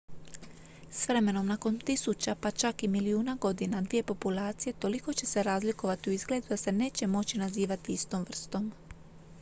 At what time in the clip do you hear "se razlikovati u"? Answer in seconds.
5.25-6.13